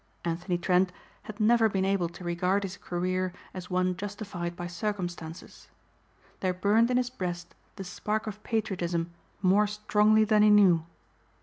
[0.25, 0.91] Anthony Trent
[1.29, 5.67] had never been able to regard his career as one justified by circumstances.
[6.39, 9.11] There burned in his breast the spark of patriotism
[9.43, 10.87] more strongly than he knew.